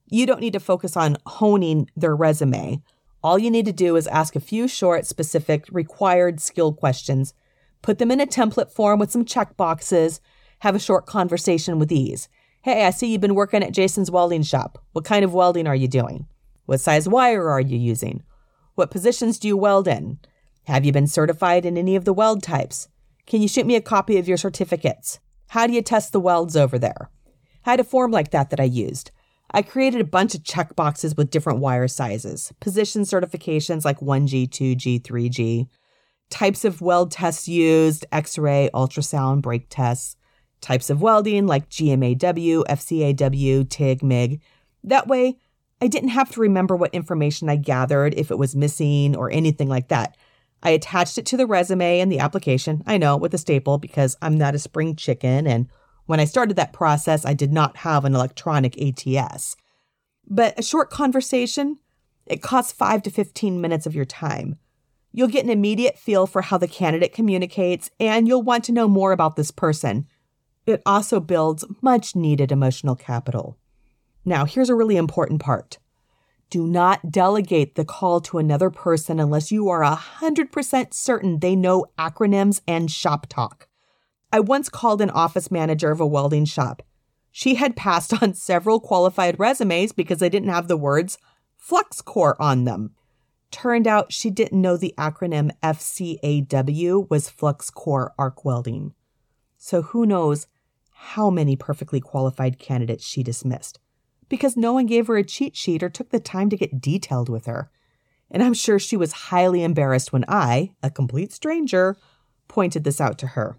You 0.09 0.27
don't 0.27 0.41
need 0.41 0.53
to 0.55 0.61
focus 0.61 0.97
on 0.97 1.19
honing 1.27 1.91
their 1.97 2.17
resume. 2.17 2.83
All 3.23 3.39
you 3.39 3.51
need 3.51 3.67
to 3.67 3.73
do 3.73 3.97
is 3.97 4.07
ask 4.07 4.37
a 4.37 4.41
few 4.41 4.69
short, 4.69 5.07
specific, 5.07 5.67
required 5.71 6.41
skill 6.41 6.73
questions, 6.73 7.35
put 7.83 7.99
them 7.99 8.11
in 8.11 8.21
a 8.21 8.27
template 8.27 8.71
form 8.71 8.99
with 8.99 9.11
some 9.11 9.25
check 9.25 9.57
boxes, 9.57 10.21
have 10.61 10.75
a 10.75 10.81
short 10.81 11.07
conversation 11.07 11.79
with 11.79 11.93
ease. 11.93 12.29
Hey, 12.67 12.85
I 12.85 12.91
see 12.91 13.07
you've 13.07 13.21
been 13.21 13.37
working 13.37 13.63
at 13.63 13.73
Jason's 13.73 14.11
welding 14.11 14.43
shop. 14.43 14.85
What 14.91 15.05
kind 15.05 15.25
of 15.25 15.33
welding 15.33 15.69
are 15.69 15.77
you 15.77 15.87
doing? 15.87 16.27
What 16.65 16.81
size 16.81 17.09
wire 17.09 17.49
are 17.49 17.61
you 17.61 17.79
using? 17.79 18.25
What 18.75 18.91
positions 18.91 19.39
do 19.39 19.47
you 19.47 19.57
weld 19.57 19.87
in? 19.87 20.19
Have 20.65 20.85
you 20.85 20.91
been 20.91 21.07
certified 21.07 21.65
in 21.65 21.79
any 21.79 21.95
of 21.95 22.05
the 22.05 22.13
weld 22.13 22.43
types? 22.43 22.89
Can 23.25 23.41
you 23.41 23.47
shoot 23.47 23.67
me 23.67 23.77
a 23.77 23.81
copy 23.81 24.19
of 24.19 24.27
your 24.27 24.37
certificates? 24.37 25.21
How 25.51 25.69
do 25.69 25.75
you 25.75 25.81
test 25.81 26.11
the 26.11 26.19
welds 26.19 26.57
over 26.57 26.77
there? 26.77 27.09
I 27.65 27.71
had 27.71 27.79
a 27.79 27.85
form 27.85 28.11
like 28.11 28.33
that 28.33 28.51
that 28.51 28.59
I 28.59 28.65
used. 28.65 29.13
I 29.53 29.63
created 29.63 30.01
a 30.01 30.05
bunch 30.05 30.35
of 30.35 30.43
check 30.43 30.75
boxes 30.75 31.17
with 31.17 31.31
different 31.31 31.61
wire 31.61 31.87
sizes, 31.87 32.53
position 32.59 33.03
certifications 33.03 33.85
like 33.85 34.01
1G, 34.01 34.49
2G, 34.49 35.01
3G, 35.03 35.69
types 36.31 36.65
of 36.65 36.81
weld 36.81 37.13
tests 37.13 37.47
used, 37.47 38.05
X 38.11 38.37
ray, 38.37 38.71
ultrasound, 38.75 39.43
break 39.43 39.69
tests, 39.71 40.16
types 40.61 40.91
of 40.91 41.03
welding 41.03 41.47
like 41.47 41.69
GMAW, 41.69 42.65
FCAW, 42.65 43.69
TIG, 43.69 44.03
MIG. 44.03 44.41
That 44.85 45.07
way, 45.07 45.37
I 45.81 45.89
didn't 45.89 46.11
have 46.11 46.31
to 46.33 46.41
remember 46.41 46.77
what 46.77 46.95
information 46.95 47.49
I 47.49 47.57
gathered 47.57 48.15
if 48.15 48.31
it 48.31 48.39
was 48.39 48.57
missing 48.57 49.15
or 49.15 49.31
anything 49.31 49.69
like 49.69 49.89
that. 49.89 50.17
I 50.63 50.71
attached 50.71 51.19
it 51.19 51.27
to 51.27 51.37
the 51.37 51.47
resume 51.47 52.01
and 52.01 52.11
the 52.11 52.19
application, 52.19 52.83
I 52.87 52.99
know, 52.99 53.17
with 53.17 53.35
a 53.35 53.39
staple 53.39 53.79
because 53.79 54.17
I'm 54.23 54.39
not 54.39 54.55
a 54.55 54.59
spring 54.59 54.97
chicken 54.97 55.47
and 55.47 55.69
when 56.07 56.21
I 56.21 56.25
started 56.25 56.57
that 56.57 56.73
process, 56.73 57.25
I 57.25 57.35
did 57.35 57.53
not 57.53 57.79
have 57.79 58.05
an 58.05 58.15
electronic 58.15 58.81
ATS. 58.81 59.57
But 60.27 60.59
a 60.59 60.63
short 60.63 60.89
conversation, 60.89 61.79
it 62.27 62.43
costs 62.43 62.73
5 62.73 63.03
to 63.03 63.11
15 63.11 63.61
minutes 63.61 63.87
of 63.87 63.95
your 63.95 64.05
time. 64.05 64.57
You'll 65.13 65.29
get 65.29 65.45
an 65.45 65.51
immediate 65.51 65.99
feel 65.99 66.27
for 66.27 66.43
how 66.43 66.59
the 66.59 66.69
candidate 66.69 67.13
communicates, 67.13 67.91
and 67.99 68.29
you'll 68.29 68.43
want 68.43 68.65
to 68.65 68.73
know 68.73 68.89
more 68.89 69.13
about 69.13 69.37
this 69.37 69.51
person. 69.51 70.07
It 70.67 70.83
also 70.85 71.21
builds 71.21 71.65
much 71.81 72.17
needed 72.17 72.51
emotional 72.51 72.97
capital. 72.97 73.57
Now, 74.25 74.45
here's 74.45 74.69
a 74.69 74.75
really 74.75 74.97
important 74.97 75.41
part. 75.41 75.79
Do 76.51 76.67
not 76.67 77.11
delegate 77.11 77.77
the 77.77 77.85
call 77.85 78.21
to 78.23 78.39
another 78.39 78.71
person 78.71 79.19
unless 79.19 79.51
you 79.51 79.69
are 79.69 79.83
100% 79.83 80.95
certain 80.95 81.39
they 81.39 81.57
know 81.57 81.87
acronyms 81.99 82.61
and 82.67 82.91
shop 82.91 83.27
talk. 83.29 83.69
I 84.33 84.41
once 84.41 84.69
called 84.69 85.01
an 85.01 85.11
office 85.11 85.51
manager 85.51 85.91
of 85.91 86.01
a 86.01 86.07
welding 86.07 86.45
shop. 86.45 86.83
She 87.31 87.57
had 87.57 87.77
passed 87.77 88.23
on 88.23 88.35
several 88.35 88.81
qualified 88.81 89.39
resumes 89.39 89.93
because 89.93 90.19
they 90.19 90.29
didn't 90.29 90.49
have 90.49 90.69
the 90.69 90.77
words 90.77 91.19
flux 91.57 92.01
core 92.01 92.41
on 92.41 92.65
them. 92.65 92.95
Turned 93.51 93.87
out 93.87 94.13
she 94.13 94.31
didn't 94.31 94.61
know 94.61 94.77
the 94.77 94.95
acronym 94.99 95.51
FCAW 95.63 97.09
was 97.09 97.29
flux 97.29 97.71
core 97.71 98.13
Arc 98.19 98.45
Welding. 98.45 98.95
So 99.57 99.83
who 99.83 100.07
knows 100.07 100.47
how 100.99 101.31
many 101.31 101.57
perfectly 101.57 102.01
qualified 102.01 102.59
candidates 102.59 103.07
she 103.07 103.23
dismissed 103.23 103.79
because 104.29 104.57
no 104.57 104.73
one 104.73 104.87
gave 104.87 105.07
her 105.07 105.17
a 105.17 105.25
cheat 105.25 105.57
sheet 105.57 105.83
or 105.83 105.89
took 105.89 106.11
the 106.11 106.21
time 106.21 106.51
to 106.51 106.57
get 106.57 106.81
detailed 106.81 107.29
with 107.29 107.47
her. 107.47 107.71
And 108.31 108.43
I'm 108.43 108.55
sure 108.55 108.79
she 108.79 108.97
was 108.97 109.13
highly 109.13 109.63
embarrassed 109.63 110.13
when 110.13 110.25
I, 110.27 110.73
a 110.83 110.91
complete 110.91 111.33
stranger, 111.33 111.97
pointed 112.49 112.85
this 112.85 113.01
out 113.01 113.19
to 113.19 113.29
her. 113.29 113.57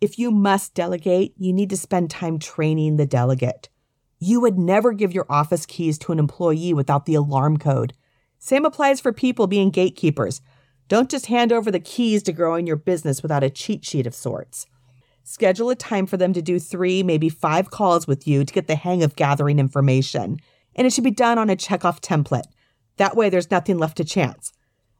If 0.00 0.18
you 0.18 0.30
must 0.30 0.74
delegate, 0.74 1.34
you 1.38 1.52
need 1.52 1.70
to 1.70 1.76
spend 1.76 2.10
time 2.10 2.38
training 2.38 2.96
the 2.96 3.06
delegate. 3.06 3.70
You 4.18 4.40
would 4.40 4.58
never 4.58 4.92
give 4.92 5.12
your 5.12 5.26
office 5.30 5.64
keys 5.64 5.98
to 6.00 6.12
an 6.12 6.18
employee 6.18 6.74
without 6.74 7.06
the 7.06 7.14
alarm 7.14 7.56
code. 7.56 7.94
Same 8.38 8.66
applies 8.66 9.00
for 9.00 9.12
people 9.12 9.46
being 9.46 9.70
gatekeepers. 9.70 10.42
Don't 10.88 11.10
just 11.10 11.26
hand 11.26 11.52
over 11.52 11.70
the 11.70 11.80
keys 11.80 12.22
to 12.24 12.32
growing 12.32 12.66
your 12.66 12.76
business 12.76 13.22
without 13.22 13.42
a 13.42 13.50
cheat 13.50 13.84
sheet 13.84 14.06
of 14.06 14.14
sorts. 14.14 14.66
Schedule 15.26 15.70
a 15.70 15.74
time 15.74 16.06
for 16.06 16.16
them 16.16 16.32
to 16.32 16.40
do 16.40 16.58
three, 16.58 17.02
maybe 17.02 17.28
five 17.28 17.70
calls 17.70 18.06
with 18.06 18.26
you 18.26 18.44
to 18.44 18.54
get 18.54 18.68
the 18.68 18.76
hang 18.76 19.02
of 19.02 19.16
gathering 19.16 19.58
information. 19.58 20.38
And 20.74 20.86
it 20.86 20.92
should 20.92 21.04
be 21.04 21.10
done 21.10 21.36
on 21.36 21.50
a 21.50 21.56
checkoff 21.56 22.00
template. 22.00 22.46
That 22.96 23.16
way, 23.16 23.28
there's 23.28 23.50
nothing 23.50 23.76
left 23.76 23.96
to 23.96 24.04
chance. 24.04 24.52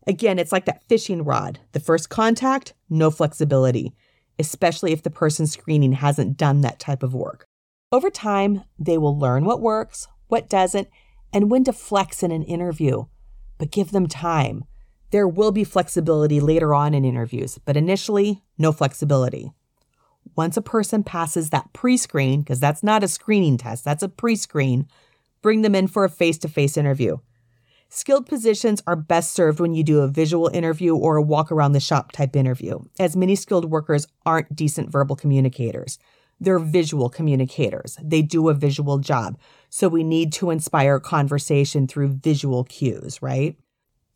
Again, 0.06 0.38
it's 0.38 0.52
like 0.52 0.66
that 0.66 0.85
fishing 0.88 1.25
rod. 1.25 1.61
The 1.73 1.80
first 1.80 2.11
contact, 2.11 2.75
no 2.90 3.11
flexibility 3.11 3.95
especially 4.38 4.92
if 4.92 5.02
the 5.02 5.11
person 5.11 5.47
screening 5.47 5.92
hasn't 5.92 6.37
done 6.37 6.61
that 6.61 6.78
type 6.78 7.02
of 7.02 7.14
work. 7.14 7.47
Over 7.92 8.11
time, 8.11 8.64
they 8.78 8.99
will 8.99 9.18
learn 9.18 9.45
what 9.45 9.61
works, 9.61 10.09
what 10.28 10.49
doesn't, 10.49 10.88
and 11.33 11.50
when 11.50 11.64
to 11.64 11.73
flex 11.73 12.23
in 12.23 12.30
an 12.30 12.42
interview. 12.42 13.04
But 13.59 13.71
give 13.71 13.90
them 13.90 14.06
time. 14.06 14.64
There 15.11 15.28
will 15.28 15.52
be 15.52 15.64
flexibility 15.64 16.40
later 16.40 16.75
on 16.75 16.92
in 16.92 17.04
interviews, 17.04 17.59
but 17.64 17.76
initially, 17.76 18.42
no 18.59 18.73
flexibility. 18.73 19.52
Once 20.35 20.56
a 20.56 20.62
person 20.62 21.02
passes 21.02 21.50
that 21.50 21.73
pre 21.73 21.97
screen, 21.97 22.40
because 22.40 22.61
that's 22.61 22.83
not 22.83 23.04
a 23.04 23.09
screening 23.09 23.56
test, 23.56 23.85
that's 23.85 24.02
a 24.02 24.09
pre 24.09 24.37
screen, 24.37 24.87
bring 25.42 25.62
them 25.62 25.75
in 25.75 25.87
for 25.87 26.04
a 26.04 26.11
face 26.11 26.38
to 26.38 26.49
face 26.49 26.76
interview. 26.76 27.16
Skilled 27.88 28.26
positions 28.26 28.83
are 28.87 28.97
best 28.97 29.33
served 29.33 29.61
when 29.61 29.73
you 29.73 29.85
do 29.85 30.00
a 30.00 30.09
visual 30.09 30.49
interview 30.52 30.97
or 30.97 31.16
a 31.16 31.23
walk 31.23 31.52
around 31.52 31.73
the 31.73 31.80
shop 31.80 32.11
type 32.11 32.35
interview, 32.35 32.80
as 32.99 33.16
many 33.16 33.37
skilled 33.37 33.71
workers 33.71 34.06
aren't 34.25 34.56
decent 34.56 34.90
verbal 34.90 35.14
communicators. 35.14 35.99
They're 36.40 36.59
visual 36.59 37.09
communicators. 37.09 37.97
They 38.02 38.23
do 38.23 38.49
a 38.49 38.54
visual 38.54 38.99
job. 38.99 39.38
So 39.71 39.88
we 39.88 40.04
need 40.04 40.33
to 40.35 40.50
inspire 40.50 41.00
conversation 41.00 41.87
through 41.87 42.18
visual 42.23 42.64
cues, 42.64 43.23
right? 43.23 43.56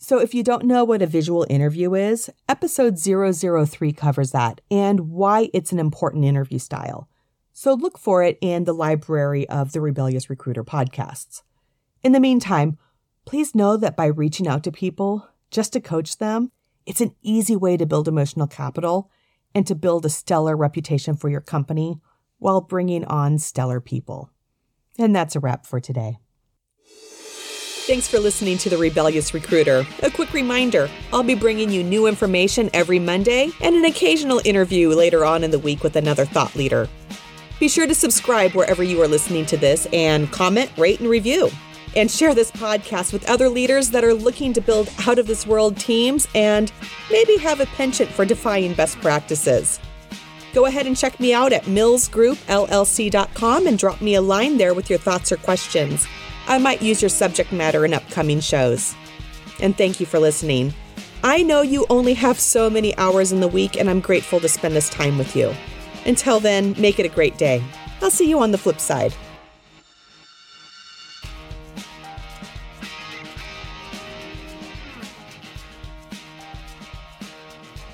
So 0.02 0.18
if 0.18 0.32
you 0.32 0.42
don't 0.42 0.64
know 0.64 0.82
what 0.82 1.02
a 1.02 1.06
visual 1.06 1.46
interview 1.50 1.94
is, 1.94 2.30
episode 2.48 2.98
003 2.98 3.92
covers 3.92 4.30
that 4.30 4.62
and 4.70 5.10
why 5.10 5.50
it's 5.52 5.72
an 5.72 5.78
important 5.78 6.24
interview 6.24 6.58
style. 6.58 7.06
So 7.52 7.74
look 7.74 7.98
for 7.98 8.22
it 8.22 8.38
in 8.40 8.64
the 8.64 8.72
library 8.72 9.46
of 9.50 9.72
the 9.72 9.80
Rebellious 9.82 10.30
Recruiter 10.30 10.64
podcasts. 10.64 11.42
In 12.02 12.12
the 12.12 12.18
meantime, 12.18 12.78
please 13.26 13.54
know 13.54 13.76
that 13.76 13.94
by 13.94 14.06
reaching 14.06 14.48
out 14.48 14.64
to 14.64 14.72
people 14.72 15.28
just 15.50 15.74
to 15.74 15.82
coach 15.82 16.16
them, 16.16 16.50
it's 16.86 17.02
an 17.02 17.14
easy 17.20 17.54
way 17.54 17.76
to 17.76 17.84
build 17.84 18.08
emotional 18.08 18.46
capital 18.46 19.10
and 19.54 19.66
to 19.66 19.74
build 19.74 20.06
a 20.06 20.10
stellar 20.10 20.56
reputation 20.56 21.14
for 21.14 21.28
your 21.28 21.42
company 21.42 22.00
while 22.38 22.62
bringing 22.62 23.04
on 23.04 23.36
stellar 23.36 23.82
people. 23.82 24.30
And 24.98 25.14
that's 25.14 25.36
a 25.36 25.40
wrap 25.40 25.66
for 25.66 25.78
today. 25.78 26.16
Thanks 27.90 28.06
for 28.06 28.20
listening 28.20 28.56
to 28.58 28.70
The 28.70 28.78
Rebellious 28.78 29.34
Recruiter. 29.34 29.84
A 30.04 30.12
quick 30.12 30.32
reminder 30.32 30.88
I'll 31.12 31.24
be 31.24 31.34
bringing 31.34 31.70
you 31.70 31.82
new 31.82 32.06
information 32.06 32.70
every 32.72 33.00
Monday 33.00 33.50
and 33.60 33.74
an 33.74 33.84
occasional 33.84 34.40
interview 34.44 34.90
later 34.90 35.24
on 35.24 35.42
in 35.42 35.50
the 35.50 35.58
week 35.58 35.82
with 35.82 35.96
another 35.96 36.24
thought 36.24 36.54
leader. 36.54 36.88
Be 37.58 37.68
sure 37.68 37.88
to 37.88 37.94
subscribe 37.96 38.52
wherever 38.52 38.84
you 38.84 39.02
are 39.02 39.08
listening 39.08 39.44
to 39.46 39.56
this 39.56 39.88
and 39.92 40.30
comment, 40.30 40.70
rate, 40.78 41.00
and 41.00 41.08
review. 41.08 41.50
And 41.96 42.08
share 42.08 42.32
this 42.32 42.52
podcast 42.52 43.12
with 43.12 43.28
other 43.28 43.48
leaders 43.48 43.90
that 43.90 44.04
are 44.04 44.14
looking 44.14 44.52
to 44.52 44.60
build 44.60 44.88
out 45.08 45.18
of 45.18 45.26
this 45.26 45.44
world 45.44 45.76
teams 45.76 46.28
and 46.32 46.70
maybe 47.10 47.38
have 47.38 47.58
a 47.58 47.66
penchant 47.66 48.08
for 48.08 48.24
defying 48.24 48.74
best 48.74 49.00
practices. 49.00 49.80
Go 50.54 50.66
ahead 50.66 50.86
and 50.86 50.96
check 50.96 51.18
me 51.18 51.34
out 51.34 51.52
at 51.52 51.64
millsgroupllc.com 51.64 53.66
and 53.66 53.76
drop 53.76 54.00
me 54.00 54.14
a 54.14 54.22
line 54.22 54.58
there 54.58 54.74
with 54.74 54.88
your 54.88 55.00
thoughts 55.00 55.32
or 55.32 55.38
questions. 55.38 56.06
I 56.50 56.58
might 56.58 56.82
use 56.82 57.00
your 57.00 57.10
subject 57.10 57.52
matter 57.52 57.84
in 57.84 57.94
upcoming 57.94 58.40
shows. 58.40 58.96
And 59.60 59.78
thank 59.78 60.00
you 60.00 60.06
for 60.06 60.18
listening. 60.18 60.74
I 61.22 61.44
know 61.44 61.62
you 61.62 61.86
only 61.88 62.12
have 62.14 62.40
so 62.40 62.68
many 62.68 62.96
hours 62.98 63.30
in 63.30 63.38
the 63.38 63.46
week, 63.46 63.76
and 63.76 63.88
I'm 63.88 64.00
grateful 64.00 64.40
to 64.40 64.48
spend 64.48 64.74
this 64.74 64.90
time 64.90 65.16
with 65.16 65.36
you. 65.36 65.54
Until 66.06 66.40
then, 66.40 66.74
make 66.76 66.98
it 66.98 67.06
a 67.06 67.08
great 67.08 67.38
day. 67.38 67.62
I'll 68.02 68.10
see 68.10 68.28
you 68.28 68.40
on 68.40 68.50
the 68.50 68.58
flip 68.58 68.80
side. 68.80 69.14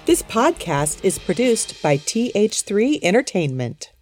This 0.06 0.22
podcast 0.22 1.04
is 1.04 1.18
produced 1.18 1.82
by 1.82 1.98
TH3 1.98 3.00
Entertainment. 3.02 3.92